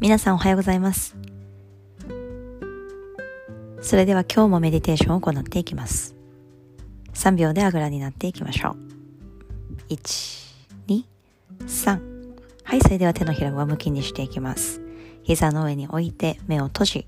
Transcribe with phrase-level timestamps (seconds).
[0.00, 1.14] 皆さんおはようございます。
[3.82, 6.14] それでは今日もメディテーションを行っていきます。
[7.12, 9.92] 3秒であぐらになっていきましょう。
[9.92, 10.56] 1、
[10.88, 11.04] 2、
[11.66, 12.00] 3。
[12.64, 14.80] はい、それでは手のひらを上向きにしていきます。
[15.22, 17.06] 膝の上に置いて目を閉じ、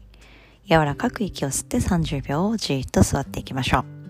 [0.69, 4.03] 柔らかく息を吸って30秒をじっと座っていきましょう。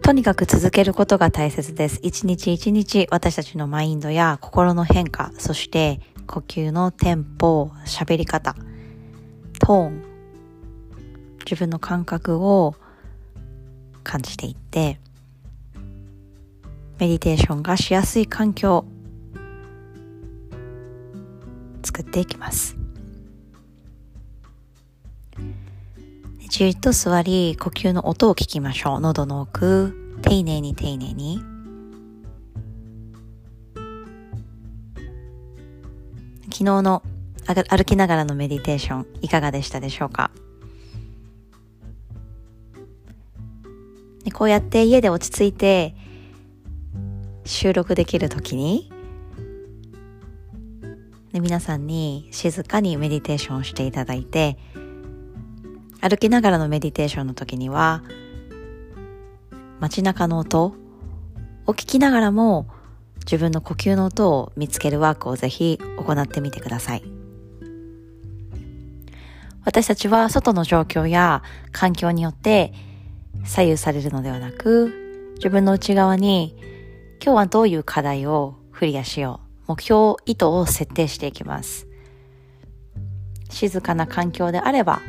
[0.00, 2.00] とにかく続けることが大切です。
[2.02, 8.54] 一日一日私たちのマインドや心の変化、そして呼吸のテンポ、喋り方、
[9.60, 10.02] トーン、
[11.44, 12.74] 自分の感覚を
[14.02, 14.98] 感じていって、
[16.98, 18.84] メディテーションがしやすい環境
[21.82, 22.76] 作っていきます。
[26.48, 29.00] じっと座り、呼吸の音を聞きましょう。
[29.00, 31.53] 喉の奥、丁寧に丁寧に。
[36.54, 37.02] 昨日の
[37.68, 40.30] 歩きながらのメディテーションいかがでしたでしょうか？
[44.32, 45.96] こうやって家で落ち着いて
[47.44, 48.92] 収録できるときに
[51.32, 54.56] 皆さんに静かにメディテーションをしていただいて
[56.00, 58.04] 歩きながらのメディテーションの時には
[59.80, 60.66] 街中の音
[61.66, 62.68] を聞きながらも
[63.24, 67.02] 自分の呼吸の音を見つけるワークをぜひ行ってみてください。
[69.64, 72.72] 私たちは外の状況や環境によって
[73.44, 76.54] 左右されるのではなく、自分の内側に
[77.22, 79.44] 今日はどういう課題をクリアしよう。
[79.66, 81.86] 目標、意図を設定していきます。
[83.48, 85.00] 静かな環境であれば、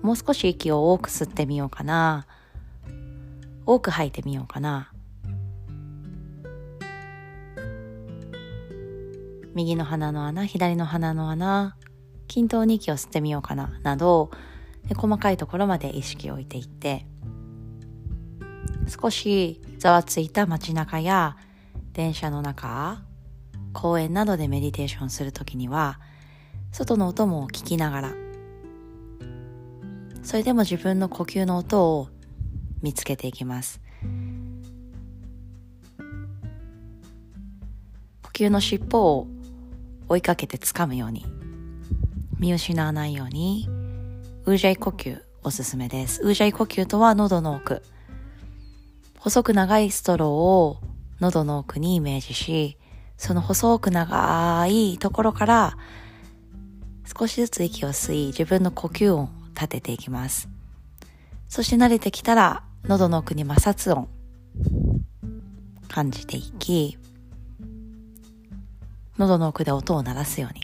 [0.00, 2.26] もう少し息を多く吸ってみようかな。
[3.66, 4.91] 多く吐いてみようかな。
[9.54, 11.76] 右の鼻の穴、左の鼻の穴、
[12.26, 14.30] 均等に息を吸ってみようかな、など、
[14.96, 17.06] 細かいところまで意識を置いていって、
[18.88, 21.36] 少しざわついた街中や
[21.92, 23.02] 電車の中、
[23.72, 26.00] 公園などでメディテーションするときには、
[26.72, 28.12] 外の音も聞きながら、
[30.22, 32.08] それでも自分の呼吸の音を
[32.80, 33.80] 見つけていきます。
[38.22, 39.28] 呼吸の尻尾を
[40.12, 41.24] 追いかけて掴むように、
[42.38, 43.66] 見失わないように、
[44.44, 46.20] ウージャイ呼吸おすすめです。
[46.22, 47.82] ウージャイ呼吸とは喉の奥。
[49.18, 50.80] 細く長いストローを
[51.20, 52.76] 喉の奥にイメージし、
[53.16, 55.78] その細く長いところから
[57.18, 60.50] 少しずつ息を吸い、自分の呼吸音を立てていきます。
[61.48, 64.08] そして慣れてきたら、喉の奥に摩擦音、
[65.88, 66.98] 感じていき、
[69.18, 70.62] 喉の奥で音を鳴らすように。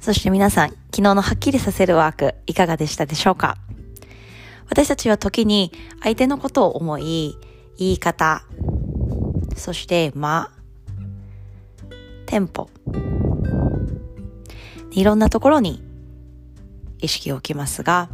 [0.00, 3.58] そして皆さん、昨日のはっきりさせるワーク、いかがでしたでしょうか？
[4.70, 5.72] 私たちは時に
[6.02, 7.36] 相手のことを思い、
[7.78, 8.42] 言い方、
[9.56, 10.50] そして間、
[12.24, 12.70] テンポ、
[14.92, 15.82] いろんなところに
[17.00, 18.08] 意識を置きますが、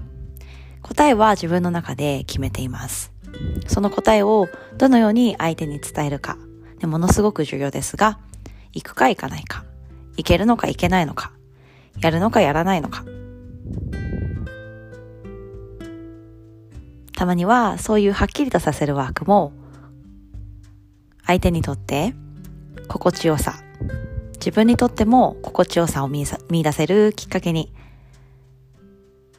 [0.84, 3.10] 答えは自分の中で決めています。
[3.66, 6.36] その答えをどのように相手に伝えるか、
[6.78, 8.18] でものすごく重要ですが、
[8.72, 9.64] 行くか行かないか、
[10.18, 11.32] 行けるのか行けないのか、
[12.00, 13.04] やるのかやらないのか。
[17.16, 19.52] たまにはそういうはっきりとさせるワークも
[21.26, 22.14] 相手にとって
[22.88, 23.54] 心地よさ、
[24.34, 27.72] 自分にとっても心地よさを見出せるきっかけに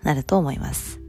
[0.01, 1.04] なると思います。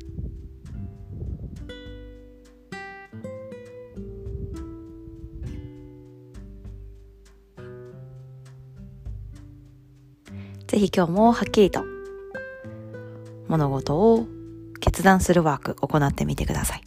[10.77, 11.87] ぜひ今日もはっきりと
[13.49, 14.27] 物事を
[14.79, 16.83] 決断するワーク行ってみてください。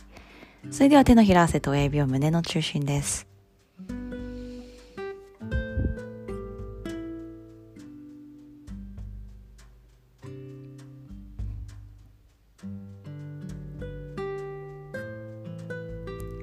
[0.69, 3.27] それでは手のひら汗と親指を胸の中心です。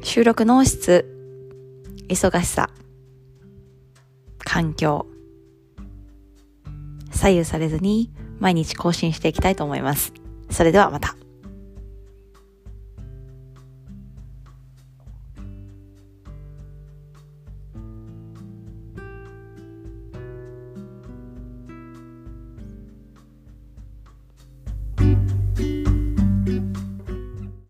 [0.02, 1.06] 収録の質、
[2.08, 2.70] 忙しさ、
[4.38, 5.06] 環境、
[7.26, 8.08] 左右されずに
[8.38, 10.12] 毎日更新していきたいと思います。
[10.48, 11.16] それではまた。